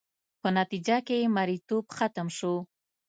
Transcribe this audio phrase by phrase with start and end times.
[0.41, 2.53] په نتیجه کې یې مریتوب ختم شو.